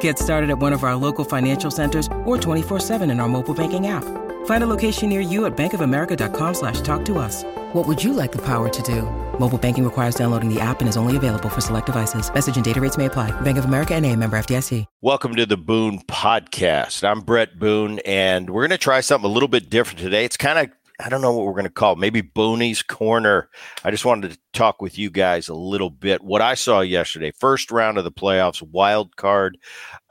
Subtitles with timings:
[0.00, 3.86] Get started at one of our local financial centers or 24-7 in our mobile banking
[3.86, 4.04] app.
[4.46, 7.44] Find a location near you at bankofamerica.com slash talk to us.
[7.74, 9.02] What would you like the power to do?
[9.38, 12.32] Mobile banking requires downloading the app and is only available for select devices.
[12.32, 13.30] Message and data rates may apply.
[13.42, 14.86] Bank of America and a member FDIC.
[15.02, 17.06] Welcome to the Boone Podcast.
[17.06, 20.24] I'm Bret Boone, and we're going to try something a little bit different today.
[20.24, 21.98] It's kind of I don't know what we're going to call it.
[21.98, 23.48] Maybe Booney's Corner.
[23.84, 26.22] I just wanted to talk with you guys a little bit.
[26.22, 29.58] What I saw yesterday, first round of the playoffs, wild card.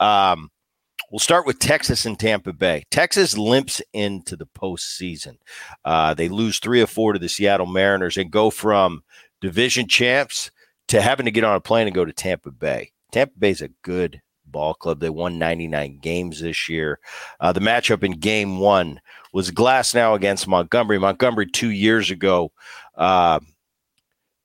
[0.00, 0.50] Um,
[1.10, 2.84] we'll start with Texas and Tampa Bay.
[2.90, 5.36] Texas limps into the postseason.
[5.84, 9.02] Uh, they lose three or four to the Seattle Mariners and go from
[9.42, 10.50] division champs
[10.88, 12.92] to having to get on a plane and go to Tampa Bay.
[13.12, 15.00] Tampa Bay's a good ball club.
[15.00, 16.98] They won 99 games this year.
[17.40, 19.00] Uh, the matchup in game one
[19.32, 20.98] was Glasnow against Montgomery.
[20.98, 22.52] Montgomery two years ago,
[22.96, 23.40] uh,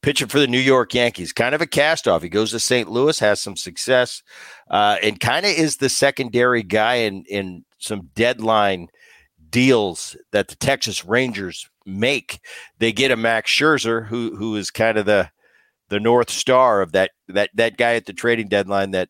[0.02, 2.22] pitching for the New York Yankees, kind of a cast off.
[2.22, 2.90] He goes to St.
[2.90, 4.22] Louis, has some success,
[4.70, 8.90] uh, and kind of is the secondary guy in in some deadline
[9.50, 12.40] deals that the Texas Rangers make.
[12.80, 15.32] They get a Max Scherzer, who who is kind of the
[15.90, 19.10] the north star of that that that guy at the trading deadline that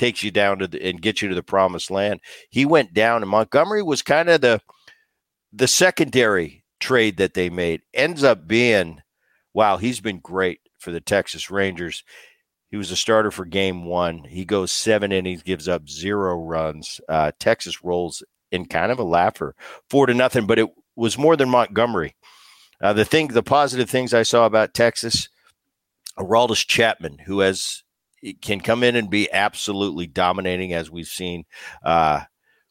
[0.00, 2.20] takes you down to the, and gets you to the promised land.
[2.48, 4.62] He went down, and Montgomery was kind of the
[5.52, 9.02] the secondary trade that they made ends up being
[9.52, 12.02] wow, he's been great for the Texas Rangers.
[12.70, 14.24] He was a starter for game one.
[14.24, 17.00] He goes seven innings, gives up zero runs.
[17.08, 19.54] Uh, Texas rolls in kind of a laugher,
[19.90, 22.14] four to nothing, but it was more than Montgomery.
[22.80, 25.28] Uh, the thing, the positive things I saw about Texas,
[26.16, 27.82] Aroldis Chapman, who has
[28.42, 31.44] can come in and be absolutely dominating as we've seen
[31.84, 32.20] uh,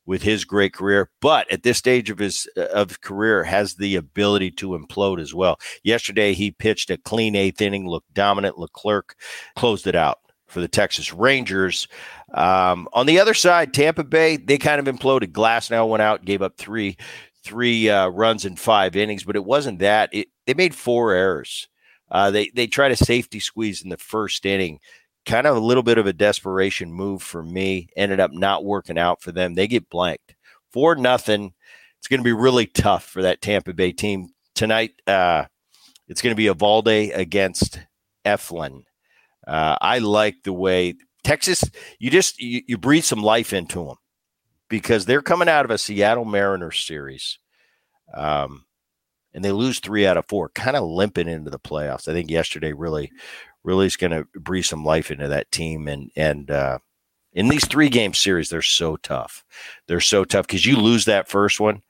[0.06, 4.50] with his great career, but at this stage of his of career has the ability
[4.50, 5.60] to implode as well.
[5.84, 8.58] Yesterday he pitched a clean eighth inning, looked dominant.
[8.58, 9.16] Leclerc
[9.56, 10.18] closed it out
[10.48, 11.88] for the Texas Rangers.
[12.34, 15.32] Um, on the other side, Tampa Bay they kind of imploded.
[15.32, 16.98] Glasnow went out, gave up three
[17.44, 20.10] three uh, runs in five innings, but it wasn't that.
[20.12, 21.68] It, they made four errors.
[22.10, 24.80] Uh, they they tried a safety squeeze in the first inning
[25.26, 27.90] kind of a little bit of a desperation move for me.
[27.96, 29.54] Ended up not working out for them.
[29.54, 30.36] They get blanked
[30.72, 31.54] for nothing.
[31.98, 34.92] It's going to be really tough for that Tampa Bay team tonight.
[35.06, 35.46] Uh,
[36.08, 37.80] it's going to be Eovaldi against
[38.26, 38.84] Eflin.
[39.46, 41.64] Uh, I like the way Texas.
[42.00, 43.98] You just you, you breathe some life into them
[44.70, 47.40] because they're coming out of a Seattle Mariners series.
[48.16, 48.66] Um,
[49.34, 52.08] and they lose three out of four, kind of limping into the playoffs.
[52.08, 53.12] I think yesterday really,
[53.70, 55.88] really is going to breathe some life into that team.
[55.88, 56.80] And and uh,
[57.34, 59.46] in these three game series, they're so tough.
[59.88, 61.84] They're so tough because you lose that first one,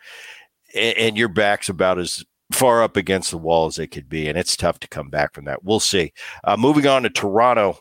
[0.75, 4.27] and, and your back's about as far up against the wall as it could be,
[4.27, 5.63] and it's tough to come back from that.
[5.63, 6.11] We'll see.
[6.43, 7.79] Uh, moving on to Toronto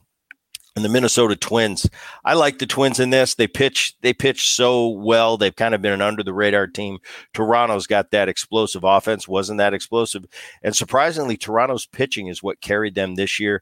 [0.79, 1.91] and the Minnesota Twins.
[2.25, 3.35] I like the Twins in this.
[3.35, 5.37] They pitch they pitch so well.
[5.37, 6.99] They've kind of been an under the radar team.
[7.35, 9.27] Toronto's got that explosive offense.
[9.27, 10.25] Wasn't that explosive?
[10.63, 13.61] And surprisingly, Toronto's pitching is what carried them this year.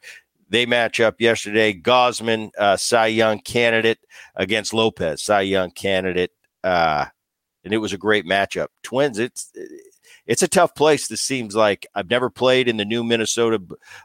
[0.49, 1.73] They match up yesterday.
[1.75, 3.99] Gausman, uh, Cy Young candidate
[4.34, 6.31] against Lopez, Cy Young candidate,
[6.62, 7.07] uh,
[7.65, 8.69] and it was a great matchup.
[8.83, 9.53] Twins, it's
[10.27, 11.09] it's a tough place.
[11.09, 13.61] This seems like I've never played in the new Minnesota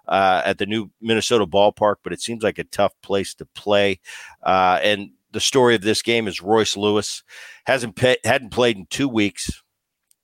[0.07, 3.99] uh, at the new Minnesota ballpark, but it seems like a tough place to play.
[4.44, 7.23] Uh, and the story of this game is Royce Lewis
[7.66, 9.61] hasn't hadn't played in two weeks.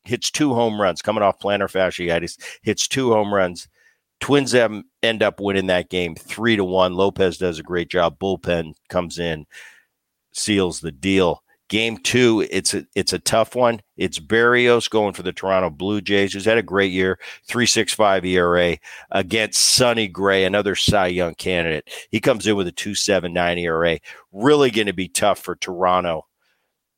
[0.03, 2.37] Hits two home runs coming off plantar fasciitis.
[2.61, 3.67] Hits two home runs.
[4.19, 6.93] Twins end up winning that game three to one.
[6.93, 8.17] Lopez does a great job.
[8.19, 9.45] Bullpen comes in,
[10.33, 11.43] seals the deal.
[11.69, 13.81] Game two, it's a it's a tough one.
[13.97, 17.93] It's Berrios going for the Toronto Blue Jays, who's had a great year, three six
[17.93, 18.77] five ERA
[19.11, 21.89] against Sonny Gray, another Cy Young candidate.
[22.09, 23.99] He comes in with a two seven nine ERA.
[24.31, 26.26] Really going to be tough for Toronto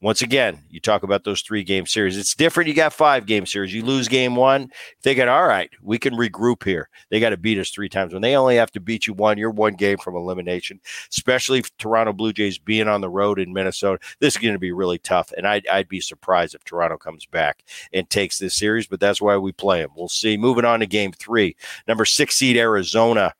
[0.01, 2.17] once again, you talk about those three game series.
[2.17, 2.69] It's different.
[2.69, 3.73] You got five game series.
[3.73, 4.69] You lose game one,
[5.03, 5.69] got all right.
[5.81, 6.87] We can regroup here.
[7.09, 8.13] They got to beat us three times.
[8.13, 10.79] When they only have to beat you one, you're one game from elimination.
[11.11, 14.71] Especially Toronto Blue Jays being on the road in Minnesota, this is going to be
[14.71, 15.33] really tough.
[15.35, 18.87] And I'd, I'd be surprised if Toronto comes back and takes this series.
[18.87, 19.91] But that's why we play them.
[19.97, 20.37] We'll see.
[20.37, 21.57] Moving on to game three,
[21.89, 23.33] number six seed Arizona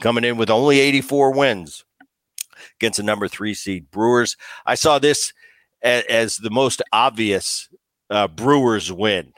[0.00, 1.84] coming in with only 84 wins
[2.76, 4.36] against the number three seed Brewers.
[4.64, 5.34] I saw this
[5.82, 7.68] as, as the most obvious
[8.10, 9.32] uh, Brewers win.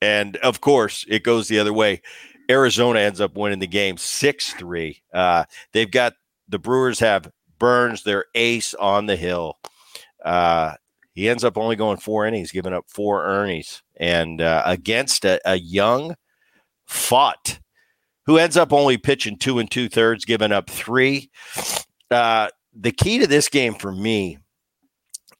[0.00, 2.02] And of course, it goes the other way.
[2.50, 5.02] Arizona ends up winning the game 6 3.
[5.12, 6.14] Uh, they've got
[6.48, 9.58] the Brewers have Burnes, their ace on the hill.
[10.24, 10.74] Uh,
[11.12, 15.40] he ends up only going four innings, giving up four earnings, and uh, against a,
[15.46, 16.14] a young
[16.88, 17.58] Pfaadt
[18.26, 21.30] who ends up only pitching two and two thirds, giving up three.
[22.10, 24.38] Uh, the key to this game for me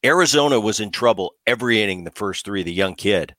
[0.05, 3.35] Arizona was in trouble every inning, the first three, the young kid,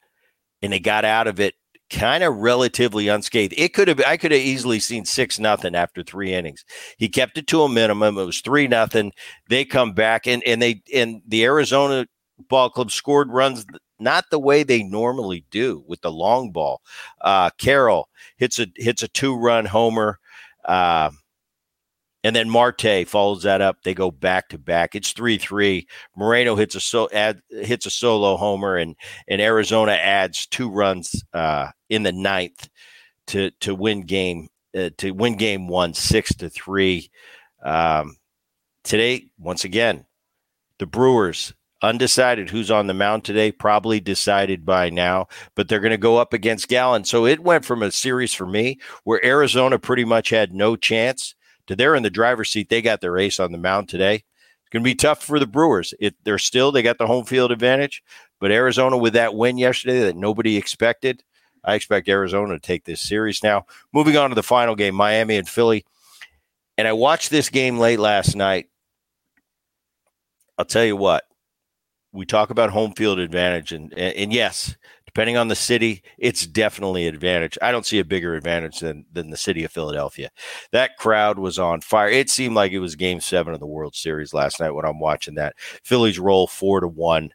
[0.63, 1.55] and they got out of it
[1.91, 3.55] kind of relatively unscathed.
[3.57, 6.65] It could have I could have easily seen six nothing after three innings.
[6.99, 8.19] He kept it to a minimum.
[8.19, 9.13] It was three nothing.
[9.49, 12.07] They come back and and they and the Arizona
[12.49, 13.65] ball club scored runs
[13.99, 16.83] not the way they normally do with the long ball.
[17.21, 20.19] Uh, Carroll hits a hits a two run homer.
[20.65, 21.11] Uh,
[22.25, 23.83] and then Marte follows that up.
[23.83, 24.95] They go back to back.
[24.95, 25.87] It's three three.
[26.17, 28.97] Moreno hits a so add, hits a solo homer, and
[29.29, 32.69] and Arizona adds two runs uh, in the ninth
[33.29, 37.11] to to win game uh, to win game one six to three.
[37.63, 38.17] Um,
[38.83, 40.07] today, once again,
[40.79, 43.53] the Brewers undecided who's on the mound today.
[43.53, 47.05] Probably decided by now, but they're going to go up against Gallen.
[47.05, 51.37] So it went from a series for me where Arizona pretty much had no chance
[51.77, 52.69] they're in the driver's seat.
[52.69, 54.15] They got their ace on the mound today.
[54.15, 55.93] It's going to be tough for the Brewers.
[56.01, 58.03] It, they're still they got the home field advantage,
[58.41, 61.23] but Arizona with that win yesterday that nobody expected.
[61.65, 63.67] I expect Arizona to take this series now.
[63.93, 65.85] Moving on to the final game, Miami and Philly.
[66.79, 68.69] And I watched this game late last night.
[70.57, 71.25] I'll tell you what,
[72.13, 74.77] we talk about home field advantage, and, and, and yes,
[75.19, 77.59] depending on the city, it's definitely an advantage.
[77.61, 80.31] I don't see a bigger advantage than than the city of Philadelphia.
[80.71, 82.09] That crowd was on fire.
[82.09, 85.01] It seemed like it was Game Seven of the World Series last night when I'm
[85.01, 85.57] watching that.
[85.59, 87.31] Phillies roll four to one.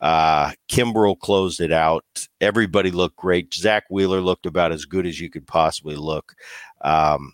[0.00, 2.04] Uh, Kimbrel closed it out.
[2.40, 3.52] Everybody looked great.
[3.52, 6.36] Zack Wheeler looked about as good as you could possibly look.
[6.82, 7.32] Um,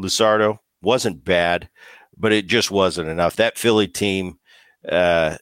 [0.00, 1.68] Luzardo wasn't bad,
[2.16, 3.34] but it just wasn't enough.
[3.34, 4.38] That Philly team,
[4.88, 5.38] uh,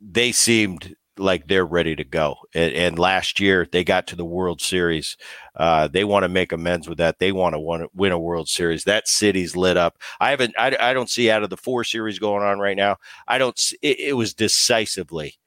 [0.00, 2.36] they seemed like they're ready to go.
[2.54, 5.16] And, and, last year they got to the World Series.
[5.54, 7.18] Uh, they want to make amends with that.
[7.18, 8.84] They want to win a World Series.
[8.84, 9.98] That city's lit up.
[10.20, 10.54] I haven't.
[10.58, 12.96] I, I don't see out of the four series going on right now.
[13.28, 13.60] I don't.
[13.82, 15.38] It, it was decisively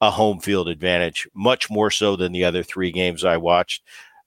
[0.00, 3.82] a home field advantage, much more so than the other three games I watched.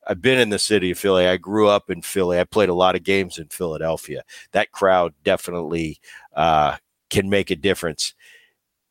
[0.07, 1.27] I've been in the city of Philly.
[1.27, 2.39] I grew up in Philly.
[2.39, 4.23] I played a lot of games in Philadelphia.
[4.53, 5.99] That crowd definitely
[6.33, 6.77] uh,
[7.09, 8.15] can make a difference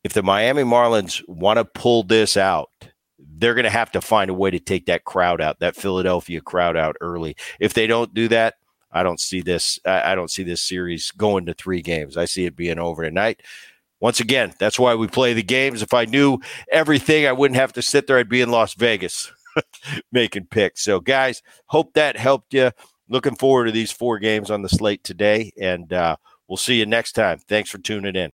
[0.06, 2.70] if the Miami Marlins want to pull this out,
[3.18, 6.40] they're going to have to find a way to take that crowd out, that Philadelphia
[6.40, 7.34] crowd out early.
[7.58, 8.54] If they don't do that,
[8.92, 9.80] I don't see this.
[9.84, 12.16] I don't see this series going to three games.
[12.16, 13.42] I see it being over tonight.
[13.98, 15.82] Once again, that's why we play the games.
[15.82, 16.38] If I knew
[16.70, 18.18] everything, I wouldn't have to sit there.
[18.18, 19.32] I'd be in Las Vegas
[20.12, 20.84] making picks.
[20.84, 22.70] So, guys, hope that helped you.
[23.08, 26.16] Looking forward to these four games on the slate today, and uh,
[26.46, 27.40] we'll see you next time.
[27.48, 28.24] Thanks for tuning in.